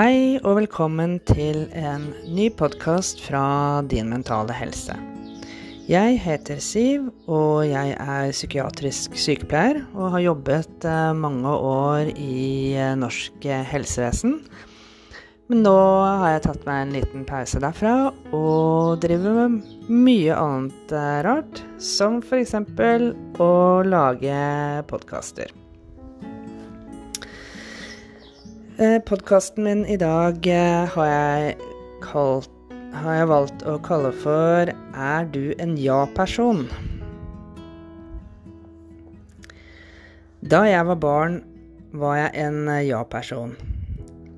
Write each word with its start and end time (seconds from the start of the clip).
Hei 0.00 0.38
og 0.48 0.54
velkommen 0.56 1.18
til 1.28 1.66
en 1.76 2.06
ny 2.32 2.46
podkast 2.56 3.18
fra 3.20 3.82
Din 3.84 4.08
mentale 4.08 4.54
helse. 4.56 4.94
Jeg 5.92 6.14
heter 6.24 6.62
Siv, 6.64 7.10
og 7.28 7.66
jeg 7.68 7.92
er 8.00 8.32
psykiatrisk 8.32 9.18
sykepleier 9.20 9.82
og 9.92 10.14
har 10.14 10.24
jobbet 10.24 10.88
eh, 10.88 11.12
mange 11.12 11.52
år 11.52 12.14
i 12.14 12.72
eh, 12.80 12.96
norsk 12.96 13.44
helsevesen. 13.74 14.38
Men 15.52 15.64
nå 15.68 15.76
har 16.22 16.36
jeg 16.38 16.46
tatt 16.48 16.64
meg 16.64 16.86
en 16.86 16.96
liten 16.96 17.28
pause 17.28 17.60
derfra 17.60 17.96
og 18.32 19.04
driver 19.04 19.36
med 19.52 19.90
mye 19.92 20.32
annet 20.32 20.96
eh, 20.96 21.16
rart, 21.28 21.60
som 21.76 22.22
f.eks. 22.24 22.56
å 23.36 23.54
lage 23.84 24.44
podkaster. 24.88 25.59
Podkasten 28.80 29.64
min 29.64 29.82
i 29.92 29.98
dag 30.00 30.46
har 30.88 31.08
jeg, 31.10 31.56
kalt, 32.00 32.48
har 32.96 33.18
jeg 33.18 33.26
valgt 33.28 33.64
å 33.68 33.74
kalle 33.84 34.08
for 34.22 34.70
'Er 34.72 35.26
du 35.34 35.52
en 35.60 35.74
ja-person'? 35.76 36.64
Da 40.40 40.62
jeg 40.64 40.86
var 40.86 40.96
barn, 40.96 41.36
var 41.92 42.16
jeg 42.16 42.46
en 42.46 42.72
ja-person. 42.86 43.52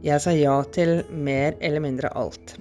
Jeg 0.02 0.20
sa 0.20 0.34
ja 0.34 0.58
til 0.74 1.04
mer 1.14 1.54
eller 1.60 1.78
mindre 1.78 2.10
alt. 2.10 2.58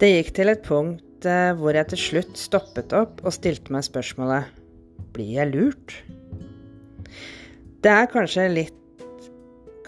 Det 0.00 0.14
gikk 0.14 0.34
til 0.34 0.48
et 0.48 0.64
punkt 0.64 1.28
hvor 1.60 1.76
jeg 1.76 1.88
til 1.88 2.04
slutt 2.06 2.36
stoppet 2.40 2.96
opp 2.96 3.20
og 3.22 3.36
stilte 3.36 3.68
meg 3.68 3.84
spørsmålet 3.84 4.48
Blir 5.12 5.44
jeg 5.44 5.52
lurt? 5.52 6.02
Det 7.84 7.92
er 7.92 8.06
kanskje 8.06 8.48
litt 8.48 8.78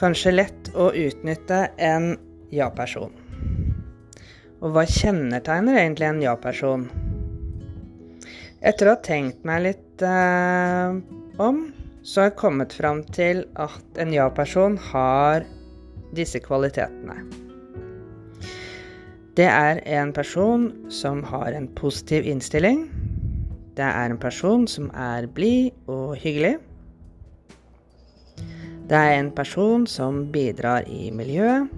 Kanskje 0.00 0.30
lett 0.32 0.68
å 0.80 0.86
utnytte 0.96 1.56
en 1.76 2.14
ja-person. 2.48 3.10
Og 4.64 4.72
hva 4.72 4.86
kjennetegner 4.88 5.76
egentlig 5.76 6.06
en 6.08 6.22
ja-person? 6.24 6.86
Etter 8.64 8.88
å 8.88 8.94
ha 8.94 9.00
tenkt 9.04 9.44
meg 9.44 9.66
litt 9.66 10.04
eh, 10.04 10.96
om, 11.36 11.60
så 12.00 12.22
har 12.22 12.30
jeg 12.30 12.38
kommet 12.40 12.72
fram 12.72 13.02
til 13.12 13.42
at 13.60 14.00
en 14.00 14.14
ja-person 14.16 14.78
har 14.88 15.44
disse 16.16 16.40
kvalitetene. 16.48 17.18
Det 19.36 19.50
er 19.52 19.84
en 20.00 20.16
person 20.16 20.70
som 20.88 21.20
har 21.28 21.52
en 21.52 21.68
positiv 21.76 22.24
innstilling. 22.24 22.86
Det 23.76 23.84
er 23.84 24.08
en 24.08 24.20
person 24.20 24.64
som 24.64 24.88
er 24.96 25.28
blid 25.28 25.76
og 25.92 26.16
hyggelig. 26.24 26.56
Det 28.90 28.98
er 28.98 29.20
en 29.20 29.28
person 29.30 29.84
som 29.86 30.24
bidrar 30.34 30.88
i 30.90 31.12
miljøet. 31.14 31.68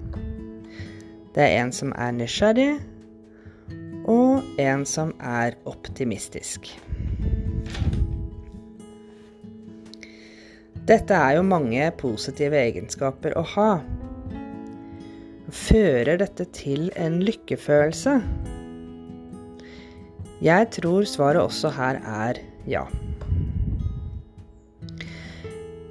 Det 1.35 1.43
er 1.45 1.59
en 1.59 1.69
som 1.69 1.91
er 1.93 2.15
nysgjerrig, 2.17 2.71
og 4.09 4.57
en 4.57 4.81
som 4.89 5.11
er 5.21 5.53
optimistisk. 5.69 6.71
Dette 10.89 11.13
er 11.13 11.37
jo 11.37 11.45
mange 11.45 11.85
positive 12.01 12.57
egenskaper 12.57 13.37
å 13.37 13.45
ha. 13.53 13.69
Fører 15.53 16.17
dette 16.17 16.49
til 16.57 16.89
en 16.97 17.21
lykkefølelse? 17.21 18.17
Jeg 20.41 20.71
tror 20.81 21.05
svaret 21.05 21.45
også 21.45 21.77
her 21.77 22.01
er 22.01 22.41
ja. 22.65 22.87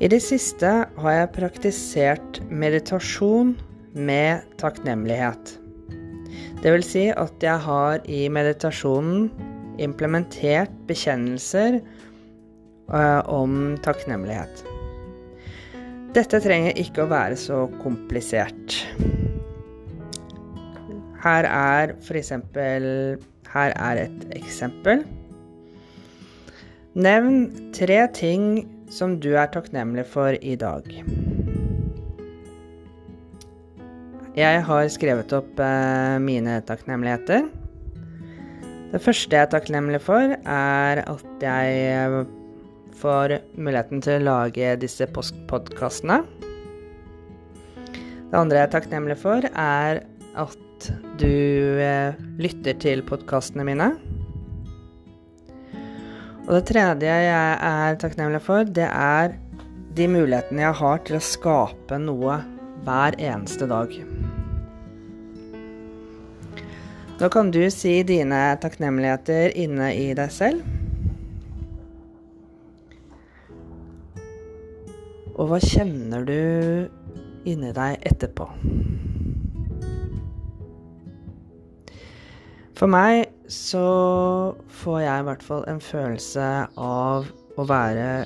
I 0.02 0.08
det 0.10 0.18
siste 0.18 0.66
har 0.98 1.12
jeg 1.14 1.28
praktisert 1.36 2.38
meditasjon 2.50 3.52
med 3.94 4.42
takknemlighet. 4.58 5.52
Det 6.58 6.72
vil 6.74 6.82
si 6.82 7.04
at 7.14 7.44
jeg 7.44 7.62
har 7.62 8.02
i 8.10 8.24
meditasjonen 8.26 9.28
implementert 9.78 10.74
bekjennelser 10.90 11.78
uh, 12.90 13.22
om 13.30 13.78
takknemlighet. 13.86 14.64
Dette 16.18 16.42
trenger 16.42 16.82
ikke 16.82 17.06
å 17.06 17.12
være 17.14 17.38
så 17.38 17.62
komplisert. 17.78 18.82
Her 21.22 21.46
er 21.46 21.94
f.eks. 22.02 22.34
Her 23.54 23.78
er 23.78 24.04
et 24.08 24.30
eksempel. 24.34 25.06
Nevn 26.98 27.44
tre 27.70 28.02
ting 28.18 28.64
som 28.92 29.16
du 29.20 29.32
er 29.32 29.48
takknemlig 29.52 30.04
for 30.10 30.36
i 30.36 30.54
dag. 30.60 30.84
Jeg 34.36 34.60
har 34.64 34.86
skrevet 34.92 35.32
opp 35.36 35.60
eh, 35.60 36.18
mine 36.24 36.60
takknemligheter. 36.68 37.48
Det 38.92 39.00
første 39.00 39.36
jeg 39.36 39.46
er 39.46 39.52
takknemlig 39.52 40.00
for, 40.04 40.36
er 40.44 41.02
at 41.04 41.44
jeg 41.44 42.24
får 43.00 43.38
muligheten 43.56 44.04
til 44.04 44.20
å 44.20 44.26
lage 44.28 44.74
disse 44.80 45.08
podkastene. 45.08 46.22
Det 47.92 48.40
andre 48.40 48.62
jeg 48.62 48.68
er 48.68 48.74
takknemlig 48.76 49.18
for, 49.20 49.44
er 49.52 50.04
at 50.40 50.88
du 51.20 51.80
eh, 51.80 52.16
lytter 52.40 52.76
til 52.80 53.04
podkastene 53.08 53.68
mine. 53.68 53.92
Og 56.42 56.56
det 56.56 56.64
tredje 56.72 57.06
jeg 57.22 57.50
er 57.68 57.98
takknemlig 58.02 58.40
for, 58.42 58.66
det 58.66 58.88
er 58.88 59.36
de 59.94 60.08
mulighetene 60.10 60.64
jeg 60.64 60.78
har 60.80 61.02
til 61.06 61.18
å 61.18 61.24
skape 61.24 61.98
noe 62.02 62.40
hver 62.82 63.16
eneste 63.22 63.68
dag. 63.70 63.92
Nå 67.20 67.28
kan 67.30 67.52
du 67.54 67.60
si 67.70 68.00
dine 68.02 68.40
takknemligheter 68.58 69.52
inne 69.62 69.92
i 69.94 70.08
deg 70.18 70.32
selv. 70.34 70.64
Og 75.36 75.46
hva 75.48 75.60
kjenner 75.62 76.26
du 76.26 76.40
inni 77.48 77.70
deg 77.76 78.02
etterpå? 78.10 78.48
For 82.78 82.90
meg 82.90 83.31
så 83.50 83.86
får 84.82 84.98
jeg 85.02 85.22
i 85.22 85.26
hvert 85.28 85.46
fall 85.46 85.64
en 85.70 85.80
følelse 85.82 86.48
av 86.78 87.28
å 87.58 87.66
være 87.68 88.24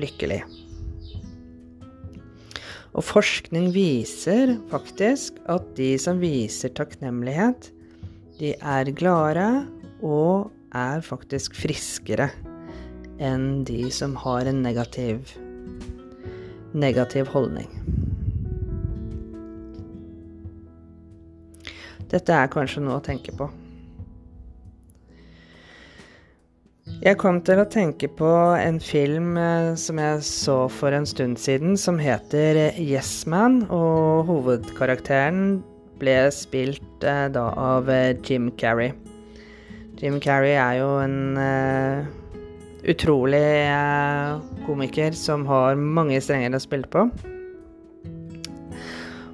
lykkelig. 0.00 0.42
Og 2.90 3.06
forskning 3.06 3.70
viser 3.74 4.56
faktisk 4.70 5.38
at 5.50 5.66
de 5.78 5.92
som 6.02 6.18
viser 6.22 6.72
takknemlighet, 6.74 7.70
de 8.40 8.54
er 8.56 8.90
gladere 8.96 9.64
og 10.02 10.50
er 10.74 11.02
faktisk 11.04 11.54
friskere 11.58 12.30
enn 13.20 13.62
de 13.68 13.90
som 13.92 14.14
har 14.22 14.48
en 14.48 14.62
negativ, 14.64 15.34
negativ 16.72 17.28
holdning. 17.34 17.68
Dette 22.10 22.34
er 22.34 22.50
kanskje 22.50 22.82
noe 22.82 22.98
å 22.98 23.04
tenke 23.04 23.34
på. 23.36 23.46
Jeg 27.00 27.16
kom 27.16 27.38
til 27.40 27.56
å 27.56 27.64
tenke 27.64 28.10
på 28.12 28.28
en 28.60 28.76
film 28.84 29.38
eh, 29.40 29.70
som 29.80 29.96
jeg 29.96 30.18
så 30.26 30.56
for 30.68 30.92
en 30.92 31.06
stund 31.08 31.38
siden, 31.40 31.78
som 31.80 31.96
heter 31.96 32.58
Yes 32.76 33.24
Man, 33.24 33.62
og 33.72 34.28
hovedkarakteren 34.28 35.62
ble 35.96 36.18
spilt 36.36 37.08
eh, 37.08 37.24
da 37.32 37.46
av 37.56 37.88
eh, 37.88 38.12
Jim 38.20 38.50
Carrey. 38.60 38.92
Jim 39.96 40.20
Carrey 40.20 40.52
er 40.60 40.76
jo 40.82 40.92
en 41.00 41.16
uh, 41.40 42.04
utrolig 42.88 43.48
uh, 43.68 44.36
komiker 44.68 45.16
som 45.16 45.48
har 45.48 45.80
mange 45.80 46.20
strenger 46.20 46.56
å 46.56 46.60
spille 46.60 46.88
på. 46.88 47.08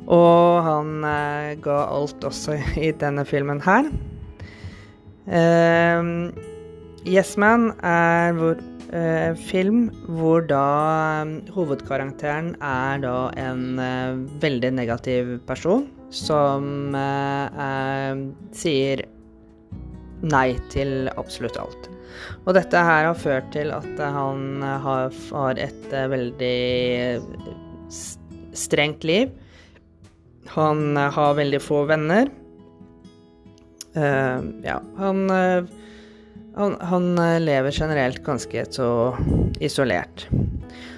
Og 0.07 0.67
han 0.71 0.99
uh, 1.03 1.55
ga 1.67 1.85
alt 1.91 2.31
også 2.31 2.61
i 2.79 2.95
denne 2.95 3.27
filmen 3.27 3.63
her. 3.67 3.91
Eh, 5.27 6.15
Yes 7.07 7.37
Man 7.39 7.69
er 7.87 8.35
hvor, 8.35 8.59
eh, 8.91 9.35
film 9.47 9.85
hvor 10.19 10.43
da 10.43 11.23
um, 11.23 11.37
hovedkarakteren 11.55 12.57
er 12.59 12.99
da 13.05 13.31
en 13.39 13.79
eh, 13.79 14.17
veldig 14.43 14.73
negativ 14.75 15.37
person 15.47 15.87
som 16.11 16.97
eh, 16.99 18.25
sier 18.59 19.05
nei 20.27 20.57
til 20.75 21.07
absolutt 21.15 21.61
alt. 21.63 21.87
Og 22.43 22.57
dette 22.59 22.83
her 22.89 23.07
har 23.13 23.23
ført 23.23 23.53
til 23.55 23.71
at 23.77 24.03
han 24.03 24.67
har, 24.67 25.15
har 25.31 25.63
et 25.63 25.95
eh, 25.95 26.11
veldig 26.11 26.59
strengt 28.57 29.07
liv 29.07 29.31
han 30.57 30.97
eh, 30.97 31.13
har 31.15 31.39
veldig 31.39 31.63
få 31.63 31.85
venner. 31.87 32.35
Ja, 33.97 34.75
han, 34.99 35.23
han, 36.57 36.77
han 36.81 37.09
lever 37.45 37.71
generelt 37.71 38.23
ganske 38.25 38.65
så 38.73 38.89
isolert. 39.61 40.27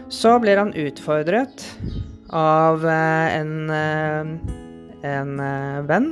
Så 0.08 0.38
blir 0.40 0.56
han 0.56 0.72
utfordret 0.78 1.64
av 2.30 2.84
en, 2.88 3.70
en 5.02 5.32
venn. 5.88 6.08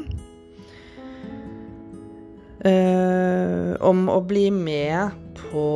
Om 3.81 4.02
å 4.10 4.19
bli 4.26 4.48
med 4.50 5.14
på 5.38 5.66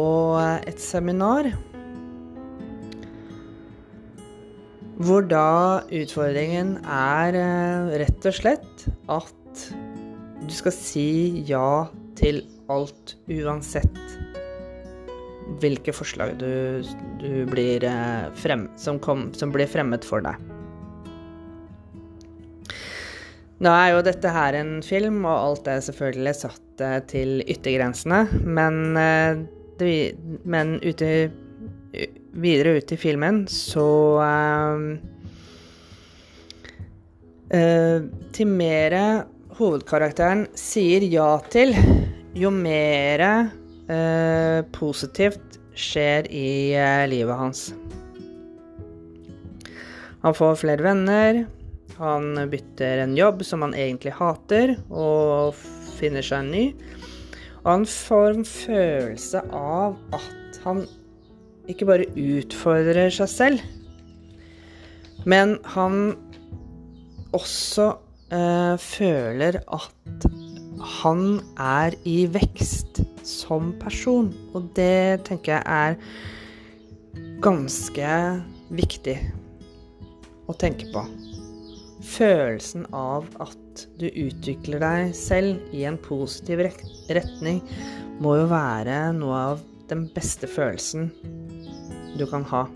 et 0.67 0.83
seminar. 0.83 1.53
Hvor 5.01 5.25
da 5.25 5.81
utfordringen 5.89 6.75
er 6.85 7.39
rett 8.03 8.27
og 8.29 8.37
slett 8.37 8.85
at 9.09 9.71
du 10.47 10.53
skal 10.55 10.75
si 10.75 11.11
ja 11.49 11.87
til 12.19 12.43
alt 12.71 13.17
uansett 13.31 14.01
hvilke 15.61 15.93
forslag 15.93 16.37
du, 16.39 16.81
du 17.21 17.45
blir 17.51 17.85
eh, 17.85 18.29
frem, 18.39 18.69
som, 18.79 19.01
kom, 19.03 19.29
som, 19.35 19.53
blir 19.53 19.69
fremmet 19.71 20.07
for 20.07 20.23
deg. 20.25 20.39
Nå 23.61 23.73
er 23.75 23.91
jo 23.93 24.05
dette 24.07 24.31
her 24.33 24.57
en 24.57 24.79
film, 24.87 25.25
og 25.27 25.35
alt 25.35 25.69
er 25.69 25.83
selvfølgelig 25.85 26.37
satt 26.39 26.85
eh, 26.87 27.01
til 27.11 27.43
yttergrensene. 27.45 28.23
Men, 28.47 28.81
eh, 28.97 29.43
men 30.49 30.79
ute, 30.87 31.11
videre 32.33 32.79
ut 32.79 32.93
i 32.95 32.99
filmen 33.01 33.43
så 33.51 33.87
uh, 34.23 34.83
uh, 37.51 37.99
Til 38.37 38.47
mere 38.47 39.05
hovedkarakteren 39.61 40.47
sier 40.57 41.05
ja 41.05 41.35
til, 41.53 41.75
jo 42.33 42.51
mer 42.55 43.21
eh, 43.21 44.61
positivt 44.73 45.59
skjer 45.77 46.29
i 46.33 46.73
eh, 46.73 47.05
livet 47.11 47.37
hans. 47.37 47.65
Han 50.25 50.37
får 50.37 50.61
flere 50.63 50.85
venner, 50.85 51.43
han 52.01 52.41
bytter 52.53 53.05
en 53.05 53.17
jobb 53.17 53.45
som 53.45 53.65
han 53.67 53.77
egentlig 53.77 54.17
hater, 54.17 54.75
og 54.89 55.57
finner 55.99 56.25
seg 56.25 56.45
en 56.45 56.53
ny. 56.55 56.65
Og 57.61 57.69
han 57.69 57.89
får 57.89 58.39
en 58.39 58.49
følelse 58.49 59.45
av 59.53 59.99
at 60.17 60.61
han 60.65 60.87
ikke 61.69 61.89
bare 61.89 62.09
utfordrer 62.17 63.13
seg 63.13 63.29
selv, 63.33 63.67
men 65.29 65.59
han 65.77 66.15
også 67.37 67.93
eh, 68.33 68.77
føler 68.81 69.61
at 69.67 70.27
han 71.01 71.41
er 71.61 71.97
i 72.09 72.25
vekst 72.33 73.03
som 73.27 73.75
person. 73.81 74.31
Og 74.55 74.71
det 74.77 75.27
tenker 75.29 75.59
jeg 75.59 75.65
er 75.67 75.99
ganske 77.45 78.15
viktig 78.75 79.17
å 80.51 80.57
tenke 80.59 80.91
på. 80.95 81.05
Følelsen 82.11 82.87
av 82.97 83.29
at 83.43 83.85
du 84.01 84.09
utvikler 84.09 84.83
deg 84.83 85.15
selv 85.17 85.61
i 85.77 85.85
en 85.89 85.99
positiv 86.01 86.63
retning, 86.65 87.61
må 88.21 88.37
jo 88.41 88.49
være 88.51 89.03
noe 89.17 89.43
av 89.53 89.67
den 89.91 90.07
beste 90.15 90.49
følelsen 90.51 91.11
du 92.19 92.27
kan 92.29 92.45
ha. 92.51 92.67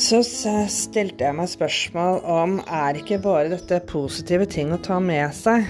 Så 0.00 0.22
stilte 0.24 1.26
jeg 1.26 1.36
meg 1.36 1.48
spørsmål 1.52 2.22
om 2.24 2.54
er 2.64 2.96
ikke 2.96 3.18
bare 3.20 3.50
dette 3.52 3.82
positive 3.84 4.46
ting 4.48 4.72
å 4.72 4.80
ta 4.80 4.96
med 5.02 5.28
seg? 5.36 5.68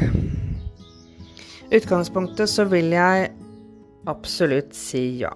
utgangspunktet 1.70 2.50
så 2.50 2.64
vil 2.70 2.92
jeg 2.94 3.28
absolutt 4.10 4.74
si 4.74 5.02
ja. 5.22 5.32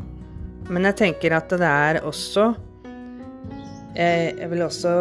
Men 0.70 0.87
jeg 0.88 0.99
tenker 1.02 1.35
at 1.37 1.50
det 1.50 1.69
er 1.69 2.00
også 2.06 2.52
Jeg, 3.94 4.49
vil 4.50 4.64
også 4.64 4.94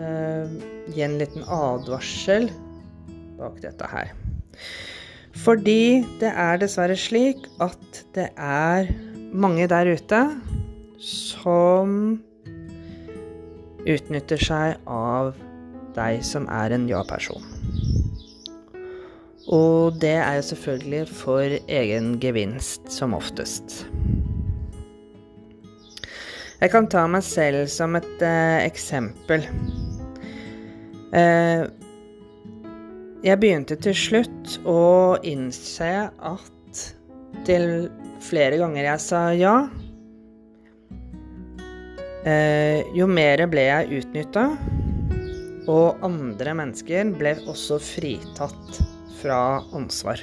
eh, 0.00 0.56
gi 0.92 1.04
en 1.04 1.20
liten 1.20 1.44
advarsel 1.44 2.50
bak 3.38 3.60
dette 3.62 3.88
her. 3.88 4.10
Fordi 5.44 6.04
det 6.20 6.32
er 6.32 6.60
dessverre 6.60 6.96
slik 6.96 7.48
at 7.64 8.04
det 8.16 8.30
er 8.36 8.92
mange 9.32 9.68
der 9.68 9.94
ute 9.96 10.20
som 11.00 12.20
utnytter 13.86 14.40
seg 14.40 14.80
av 14.90 15.34
deg 15.94 16.24
som 16.26 16.48
er 16.50 16.74
en 16.74 16.88
ja-person. 16.90 17.44
Og 19.52 20.00
det 20.00 20.16
er 20.16 20.38
jo 20.38 20.48
selvfølgelig 20.48 21.04
for 21.12 21.56
egen 21.68 22.14
gevinst, 22.20 22.88
som 22.92 23.14
oftest. 23.16 23.84
Jeg 26.62 26.72
kan 26.72 26.88
ta 26.88 27.04
meg 27.10 27.24
selv 27.26 27.68
som 27.68 27.96
et 27.98 28.22
eh, 28.24 28.64
eksempel. 28.64 29.44
Eh, 31.12 31.64
jeg 33.24 33.40
begynte 33.40 33.76
til 33.80 33.96
slutt 33.96 34.58
å 34.68 35.16
innse 35.28 35.90
at 36.08 36.80
til 37.44 37.90
flere 38.24 38.56
ganger 38.60 38.88
jeg 38.88 39.02
sa 39.04 39.20
ja, 39.36 39.54
Eh, 42.24 42.80
jo 42.96 43.04
mer 43.04 43.42
ble 43.52 43.66
jeg 43.66 43.98
utnytta, 43.98 44.46
og 45.68 46.04
andre 46.06 46.54
mennesker 46.56 47.10
ble 47.18 47.34
også 47.52 47.76
fritatt 47.84 48.78
fra 49.18 49.40
ansvar. 49.76 50.22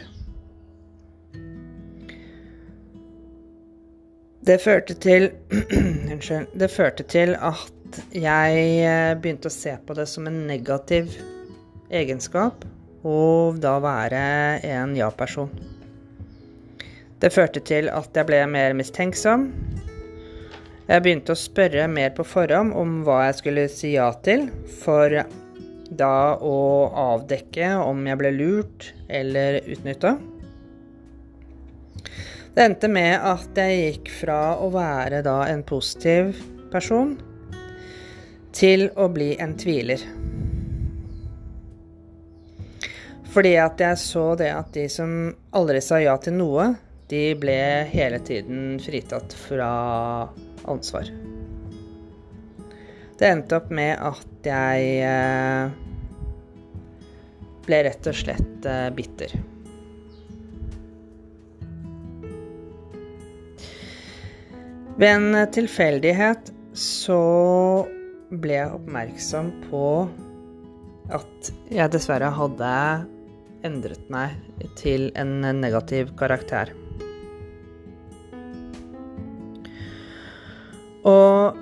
Det 4.42 4.57
førte 4.63 4.95
til 4.98 5.27
Unnskyld. 6.12 6.50
Det 6.57 6.71
førte 6.74 7.06
til 7.06 7.36
at 7.38 8.00
jeg 8.18 8.63
eh, 8.81 9.13
begynte 9.21 9.51
å 9.51 9.53
se 9.53 9.75
på 9.86 9.94
det 9.94 10.07
som 10.09 10.25
en 10.25 10.39
negativ 10.50 11.13
egenskap, 11.94 12.65
og 13.06 13.62
da 13.62 13.75
være 13.83 14.24
en 14.65 14.98
ja-person. 14.98 15.53
Det 17.21 17.30
førte 17.30 17.62
til 17.62 17.94
at 17.94 18.09
jeg 18.18 18.25
ble 18.25 18.42
mer 18.50 18.74
mistenksom, 18.74 19.51
jeg 20.87 21.03
begynte 21.03 21.35
å 21.35 21.39
spørre 21.39 21.85
mer 21.91 22.11
på 22.15 22.25
forhånd 22.27 22.73
om 22.77 23.00
hva 23.05 23.27
jeg 23.27 23.38
skulle 23.39 23.67
si 23.71 23.93
ja 23.93 24.09
til, 24.25 24.47
for 24.81 25.13
da 25.91 26.15
å 26.39 26.57
avdekke 27.13 27.73
om 27.83 28.05
jeg 28.07 28.19
ble 28.19 28.31
lurt 28.35 28.91
eller 29.11 29.59
utnytta. 29.65 30.15
Det 32.51 32.63
endte 32.65 32.89
med 32.91 33.13
at 33.15 33.59
jeg 33.59 33.77
gikk 33.79 34.11
fra 34.23 34.39
å 34.59 34.71
være 34.73 35.21
da 35.23 35.38
en 35.47 35.63
positiv 35.63 36.33
person 36.71 37.13
til 38.55 38.89
å 39.00 39.07
bli 39.11 39.33
en 39.39 39.55
tviler. 39.59 40.03
Fordi 43.31 43.53
at 43.63 43.79
jeg 43.79 44.00
så 44.00 44.25
det 44.35 44.50
at 44.51 44.73
de 44.75 44.89
som 44.91 45.11
aldri 45.55 45.79
sa 45.83 46.01
ja 46.03 46.17
til 46.19 46.35
noe, 46.35 46.73
de 47.12 47.24
ble 47.36 47.60
hele 47.91 48.20
tiden 48.24 48.80
fritatt 48.80 49.36
fra 49.36 49.72
ansvar. 50.72 51.12
Det 53.20 53.30
endte 53.30 53.60
opp 53.60 53.70
med 53.70 54.00
at 54.01 54.48
jeg 54.48 54.94
eh, 55.06 55.74
ble 57.68 57.82
rett 57.86 58.08
og 58.10 58.18
slett 58.18 58.65
eh, 58.65 58.88
bitter. 58.96 59.36
Ved 65.01 65.08
en 65.12 65.38
tilfeldighet 65.53 66.51
så 66.77 67.22
ble 68.32 68.58
jeg 68.58 68.75
oppmerksom 68.80 69.53
på 69.68 69.86
at 71.12 71.53
jeg 71.74 71.91
dessverre 71.91 72.30
hadde 72.34 72.75
endret 73.68 74.06
meg 74.13 74.38
til 74.80 75.10
en 75.20 75.41
negativ 75.62 76.15
karakter. 76.20 76.72
Og 81.08 81.58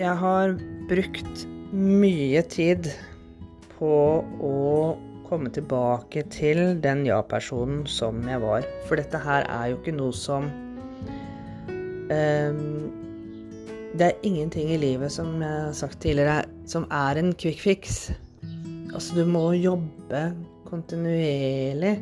jeg 0.00 0.12
har 0.20 0.52
brukt 0.90 1.46
mye 1.72 2.42
tid 2.52 2.90
på 3.78 3.92
å 4.20 4.56
komme 5.28 5.52
tilbake 5.54 6.26
til 6.32 6.76
den 6.84 7.06
ja-personen 7.08 7.86
som 7.88 8.20
jeg 8.28 8.42
var. 8.42 8.66
For 8.88 9.00
dette 9.00 9.20
her 9.22 9.46
er 9.48 9.70
jo 9.70 9.78
ikke 9.78 9.94
noe 9.96 10.12
som 10.16 10.50
um, 12.12 12.58
Det 13.96 14.08
er 14.10 14.26
ingenting 14.28 14.74
i 14.74 14.80
livet, 14.80 15.12
som 15.12 15.40
jeg 15.40 15.48
har 15.48 15.72
sagt 15.76 16.00
tidligere, 16.04 16.44
som 16.68 16.84
er 16.92 17.20
en 17.20 17.32
quick 17.32 17.60
fix. 17.60 18.10
Altså, 18.92 19.16
du 19.16 19.24
må 19.28 19.52
jobbe 19.56 20.20
kontinuerlig 20.68 21.96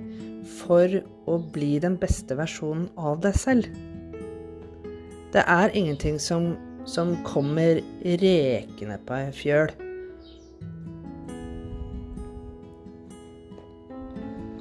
for 0.59 0.91
å 1.31 1.39
bli 1.55 1.79
den 1.83 1.97
beste 1.99 2.35
versjonen 2.39 2.89
av 2.99 3.23
deg 3.23 3.39
selv. 3.39 3.71
Det 5.31 5.43
er 5.47 5.75
ingenting 5.79 6.19
som 6.23 6.57
som 6.91 7.13
kommer 7.27 7.81
rekende 8.03 8.99
på 9.07 9.19
ei 9.19 9.31
fjøl. 9.35 9.71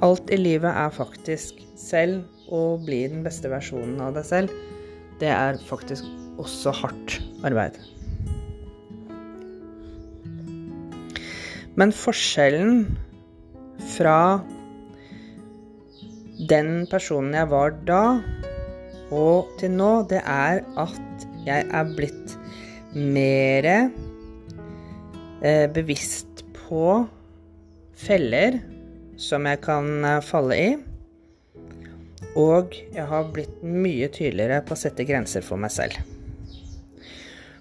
Alt 0.00 0.30
i 0.32 0.38
livet 0.38 0.70
er 0.70 0.94
faktisk 0.94 1.58
selv 1.76 2.22
å 2.54 2.78
bli 2.80 3.02
den 3.10 3.24
beste 3.26 3.50
versjonen 3.52 3.98
av 4.00 4.14
deg 4.16 4.26
selv, 4.28 4.54
det 5.20 5.28
er 5.28 5.58
faktisk 5.68 6.06
også 6.40 6.72
hardt 6.78 7.18
arbeid. 7.44 7.76
Men 11.76 11.92
forskjellen 11.94 12.86
fra 13.96 14.40
den 16.50 16.86
personen 16.90 17.36
jeg 17.36 17.50
var 17.52 17.76
da, 17.88 18.04
og 19.12 19.52
til 19.60 19.76
nå, 19.76 19.92
det 20.08 20.22
er 20.24 20.62
at 20.80 21.29
jeg 21.46 21.66
er 21.66 21.94
blitt 21.96 22.36
mer 22.94 23.66
eh, 23.70 25.66
bevisst 25.72 26.44
på 26.56 27.06
feller 28.00 28.60
som 29.20 29.46
jeg 29.48 29.60
kan 29.64 30.04
eh, 30.04 30.22
falle 30.24 30.58
i. 30.58 30.70
Og 32.38 32.76
jeg 32.94 33.06
har 33.10 33.30
blitt 33.34 33.62
mye 33.64 34.08
tydeligere 34.12 34.60
på 34.66 34.76
å 34.76 34.80
sette 34.80 35.06
grenser 35.08 35.44
for 35.44 35.60
meg 35.60 35.72
selv. 35.74 35.96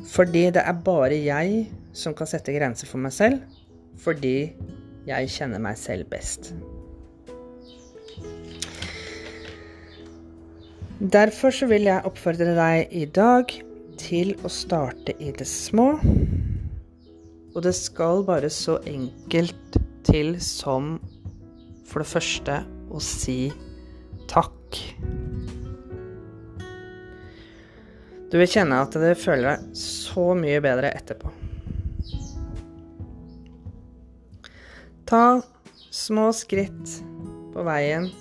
Fordi 0.10 0.48
det 0.56 0.64
er 0.64 0.84
bare 0.86 1.18
jeg 1.18 1.66
som 1.96 2.14
kan 2.16 2.30
sette 2.30 2.54
grenser 2.56 2.88
for 2.88 3.02
meg 3.02 3.12
selv, 3.16 3.42
fordi 4.00 4.52
jeg 5.10 5.32
kjenner 5.34 5.62
meg 5.64 5.80
selv 5.80 6.08
best. 6.12 6.54
Derfor 11.00 11.56
så 11.56 11.68
vil 11.72 11.88
jeg 11.88 12.04
oppfordre 12.08 12.54
deg 12.58 12.94
i 12.96 13.06
dag 13.08 13.52
til 14.00 14.34
å 14.46 14.52
starte 14.52 15.16
i 15.20 15.32
det 15.36 15.48
små. 15.48 15.92
Og 17.56 17.64
det 17.66 17.76
skal 17.78 18.24
bare 18.28 18.50
så 18.54 18.78
enkelt 18.88 19.80
til 20.08 20.36
som 20.44 20.98
for 21.90 22.04
det 22.04 22.10
første 22.10 22.60
å 22.94 23.02
si 23.04 23.50
takk. 24.30 24.80
Du 28.30 28.38
vil 28.38 28.50
kjenne 28.50 28.82
at 28.86 28.94
du 28.94 29.10
føler 29.18 29.56
deg 29.56 29.78
så 29.78 30.32
mye 30.38 30.62
bedre 30.62 30.94
etterpå. 30.94 31.32
Ta 35.10 35.42
små 35.90 36.28
skritt 36.38 37.00
på 37.56 37.64
veien 37.66 38.12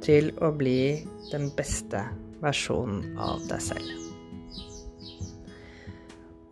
til 0.00 0.32
å 0.40 0.48
bli 0.56 1.04
den 1.28 1.50
beste 1.52 2.00
versjonen 2.42 3.18
av 3.20 3.42
deg 3.50 3.62
selv. 3.62 4.04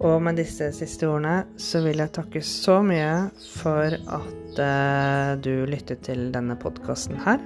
Og 0.04 0.20
med 0.20 0.36
disse 0.36 0.68
siste 0.76 1.08
ordene 1.08 1.46
så 1.60 1.80
vil 1.86 2.02
jeg 2.02 2.12
takke 2.18 2.42
så 2.44 2.82
mye 2.84 3.30
for 3.56 3.96
at 3.96 4.60
uh, 4.60 5.32
du 5.40 5.64
lyttet 5.70 6.04
til 6.08 6.28
denne 6.34 6.58
podkasten 6.60 7.16
her. 7.24 7.40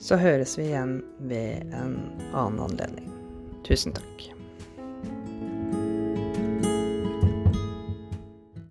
Så 0.00 0.18
høres 0.18 0.56
vi 0.58 0.70
igjen 0.72 0.98
ved 1.30 1.70
en 1.76 1.96
annen 2.32 2.60
anledning. 2.66 3.08
Tusen 3.68 3.94
takk. 3.94 4.39